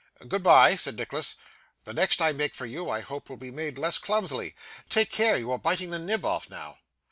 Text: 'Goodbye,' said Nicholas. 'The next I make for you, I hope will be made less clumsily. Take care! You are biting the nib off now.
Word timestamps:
'Goodbye,' 0.27 0.77
said 0.77 0.95
Nicholas. 0.95 1.35
'The 1.83 1.93
next 1.93 2.23
I 2.23 2.31
make 2.31 2.55
for 2.55 2.65
you, 2.65 2.89
I 2.89 3.01
hope 3.01 3.29
will 3.29 3.37
be 3.37 3.51
made 3.51 3.77
less 3.77 3.99
clumsily. 3.99 4.55
Take 4.89 5.11
care! 5.11 5.37
You 5.37 5.51
are 5.51 5.59
biting 5.59 5.91
the 5.91 5.99
nib 5.99 6.25
off 6.25 6.49
now. 6.49 6.79